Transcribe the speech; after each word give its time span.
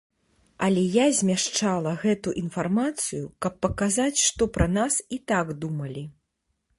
Але 0.67 0.83
я 0.93 1.03
змяшчала 1.17 1.91
гэту 2.03 2.33
інфармацыю, 2.43 3.25
каб 3.47 3.53
паказаць, 3.65 4.23
што 4.29 4.49
пра 4.57 4.67
нас 4.79 4.97
і 5.17 5.21
так 5.33 5.53
думалі. 5.67 6.03